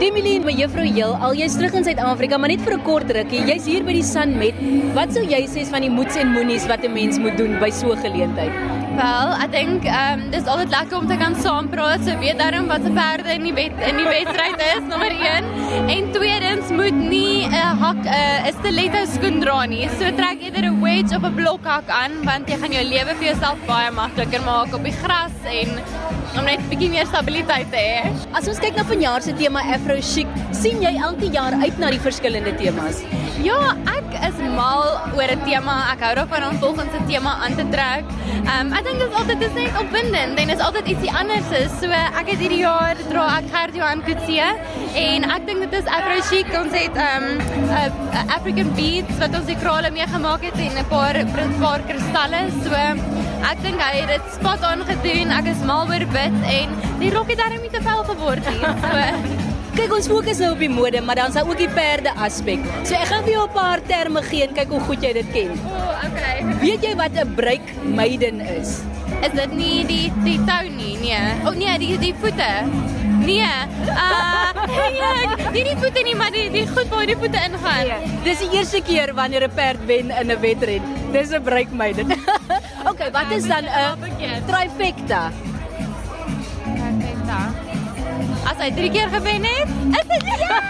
[0.00, 3.44] Demilie en mevrou Heel, al jy's terug in Suid-Afrika, maar net vir 'n kort rukkie.
[3.44, 4.54] Jy's hier by die Sun met.
[4.94, 7.70] Wat sou jy sê van die moets en moenies wat 'n mens moet doen by
[7.70, 8.52] so 'n geleentheid?
[8.96, 12.00] Wel, ek dink ehm um, dis altyd lekker om te kan saampraat.
[12.04, 15.07] So weet daarom wat se perde in die wet in die wedstryd is, nommer
[17.88, 19.88] uh, hak 'n uh, stiletto skoen dra nie.
[19.98, 23.26] So trek eerder 'n wedge of 'n blokhak aan want jy gaan jou lewe vir
[23.30, 25.70] jouself baie makliker maak op die gras en
[26.36, 28.12] om net 'n bietjie meer stabiliteit te hê.
[28.32, 31.90] As ons kyk na vanjaar se tema Afro Chic, sien jy elke jaar uit na
[31.90, 33.02] die verskillende temas?
[33.42, 34.84] Ja, ek is mal
[35.16, 35.74] oor 'n tema.
[35.92, 38.04] Ek hou daarvan om volgens 'n tema aan te trek.
[38.48, 41.50] Ehm um, ek dink dit is altyd dis net opwindend en is altyd ietsie anders
[41.50, 41.72] is.
[41.80, 44.48] So ek het hierdie jaar dra ek Gert Johan Kutse
[44.94, 46.46] en ek dink dit is Afro Chic.
[46.60, 50.78] Ons het ehm um, uh, African beads wat ons die krale mee gemaak het en
[50.78, 52.40] 'n paar 'n paar kristalle.
[52.64, 52.72] So
[53.52, 55.30] ek dink hy het dit spot on gedoen.
[55.30, 56.68] Ek is mal oor wit en
[56.98, 58.66] die rok het darem nie te vel geword nie.
[58.82, 59.46] So
[59.78, 62.64] Kyk ons fokus nou op die mode, maar dan is daar ook die perde aspek.
[62.82, 65.30] So ek gaan vir jou 'n paar terme gee en kyk hoe goed jy dit
[65.32, 65.50] ken.
[65.54, 66.42] O, oh, okay.
[66.58, 68.82] Weet jy wat 'n break maiden is?
[69.22, 70.98] Is dit nie die die tou nie?
[70.98, 71.22] Nee.
[71.44, 72.97] O oh, nee, die die voete.
[73.28, 73.44] Nee.
[73.84, 77.90] Uh, hey, nie die voete nie, maar die die goed waar die voete ingaan.
[77.90, 78.16] Nee.
[78.24, 80.82] Dis die eerste keer wanneer 'n perd wen in 'n wedren.
[81.12, 82.08] Dis 'n break maiden.
[82.90, 85.22] okay, wat is dan 'n trifecta?
[86.64, 87.40] Trifecta.
[88.48, 89.68] As hy 3 keer gewen het,
[90.00, 90.62] is dit ja.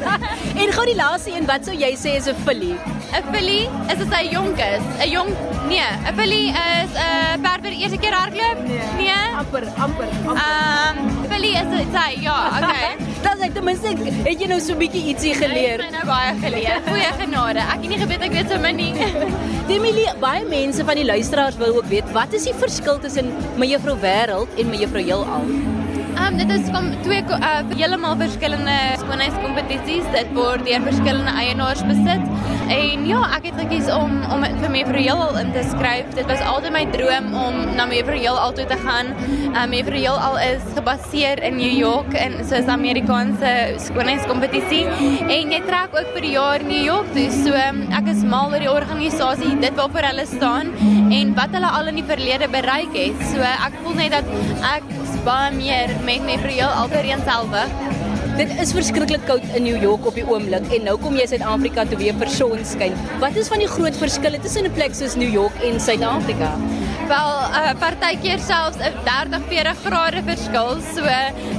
[0.62, 2.76] en gou die laaste een, wat sou jy sê is 'n filly?
[3.12, 4.84] 'n Filly is as hy jonk is.
[5.00, 5.30] 'n Jong
[5.68, 8.60] nee, 'n filly is 'n uh, perd wat die eerste keer hardloop.
[8.66, 8.80] Nee.
[8.96, 9.16] nee.
[9.38, 10.42] Amper, amper, amper.
[10.42, 12.92] Ehm, um, filly is dit sy, ja, okay.
[13.24, 13.92] Dan sê ten minste
[14.26, 15.80] het jy nou so 'n bietjie ietsie geleer.
[15.80, 16.80] Ek het nou baie geleer.
[16.88, 17.60] Goeie genade.
[17.60, 18.92] Ek het nie geweet ek weet so min nie.
[19.70, 23.96] Demilie, baie mense van die luisteraars wil ook weet, wat is die verskil tussen mevrou
[24.02, 25.46] Wêreld en mevrou Heelal?
[26.22, 30.10] Um, dit is kom twee uh, heeltemal verskillende skoonheidskompetisies.
[30.12, 32.26] Dit word deur verskillende eienaars besit.
[32.70, 36.10] En ja, ek het gekies om om vir mevrou Heelal in te skryf.
[36.16, 39.12] Dit was altyd my droom om na mevrou Heelal toe te gaan.
[39.52, 43.52] Um, mevrou Heelal is gebaseer in New York en so is Amerikaanse
[43.86, 44.84] skoonheidskompetisie.
[45.26, 47.28] En jy trek ook vir die jaar New York toe.
[47.42, 50.72] So um, ek is mal oor die organisasie, dit waarvoor hulle staan
[51.12, 53.26] en wat hulle al in die verlede bereik het.
[53.32, 54.34] So ek voel net dat
[54.74, 54.86] ek
[55.26, 57.66] baie meer met my vrou alter eenselfe.
[58.32, 61.84] Dit is verskriklik koud in New York op die oomblik en nou kom jy Suid-Afrika
[61.90, 62.94] toe weer vir sonskyn.
[63.20, 66.56] Wat is van die groot verskille tussen 'n plek soos New York en Suid-Afrika?
[67.08, 70.70] Wel, 'n uh, partykeer selfs 'n 30-40 grade verskil.
[70.94, 71.02] So,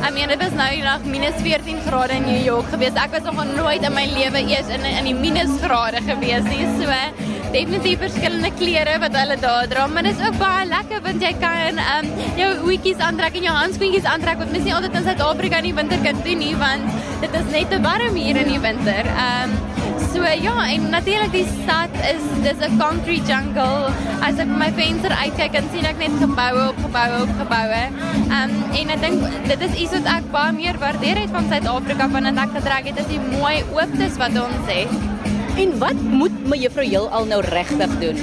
[0.08, 2.96] I mean, dit was nou nog minus 14 grade in New York gewees.
[2.96, 6.66] Ek was nog nooit in my lewe eers in in die minus grade gewees nie.
[6.80, 6.88] So,
[7.54, 11.34] definitief verskillende klere wat hulle daar dra, maar dit is ook baie lekker want jy
[11.42, 12.08] kan um
[12.40, 15.76] jou hoedjies aantrek en jou handskoentjies aantrek wat mens nie altyd in Suid-Afrika in die
[15.78, 16.90] winter kan doen nie want
[17.22, 19.12] dit is net te warm hier in die winter.
[19.28, 19.54] Um
[20.14, 23.94] so ja, en natuurlik die stad is dis 'n concrete jungle.
[24.22, 27.82] As ek my venster uitkyk, dan sien ek net geboue op geboue op geboue.
[28.38, 32.08] Um en ek dink dit is iets wat ek baie meer waardeer het van Suid-Afrika
[32.14, 34.94] wanneer ek getrek het, is die mooi ooptes wat ons het.
[35.58, 38.20] En wat moet mevrou Heel al nou regtig doen?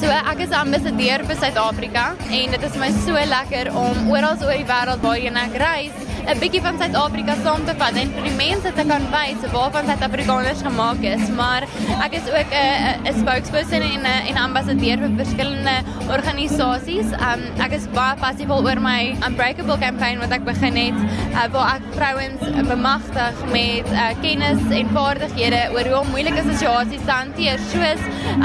[0.00, 4.56] So ek is ambassadeur vir Suid-Afrika en dit is my so lekker om oral oor
[4.56, 8.36] die wêreld waarheen ek reis 'n bietjie van Suid-Afrika saam te vat en vir die
[8.36, 11.24] mense te kan wys waarvan Suid-Afrikaners gemaak is.
[11.36, 11.66] Maar
[12.06, 15.76] ek is ook 'n 'n spokesperson en 'n ambassadeur vir verskillende
[16.08, 17.12] organisasies.
[17.28, 20.98] Um ek is baie passief oor my Unbreakable campaign wat ek begin het
[21.34, 27.04] uh, waar ek vrouens bemagtig met uh, kennis en vaardighede oor hoe om moeilike situasies
[27.04, 28.00] te hanteer soos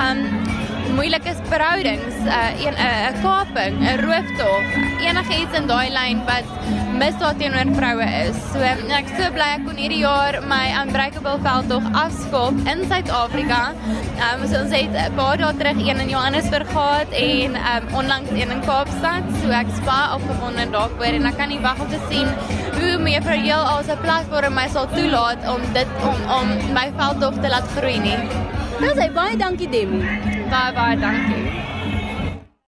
[0.08, 0.20] um
[0.96, 2.78] moeilike verhoudings, 'n uh, 'n
[3.10, 4.66] 'n kaping, 'n rooftog,
[5.08, 6.48] enigiets in daai lyn wat
[7.00, 8.38] misdaad teenoor vroue is.
[8.52, 13.60] So ek is so bly ek kon hierdie jaar my Unbreakable veldtog afskop in Suid-Afrika.
[14.18, 17.88] Ehm um, so ons het 'n paar dae terug een in Johannesburg gehad en ehm
[17.88, 19.24] um, onlangs een in Kaapstad.
[19.42, 22.28] So ek baie opgewonde daaroor en ek kan nie wag om te sien
[22.80, 26.48] hoe mevrou Heel as 'n platform my sal toelaat om dit om om
[26.78, 28.20] my veldtog te laat groei nie.
[28.80, 30.04] Dis baie dankie Demi.
[30.50, 31.79] Baie baie dankie.